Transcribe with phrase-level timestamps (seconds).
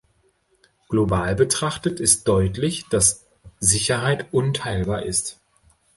[0.89, 3.27] Global betrachtet ist deutlich, dass
[3.59, 5.37] Sicherheit unteilbar ist.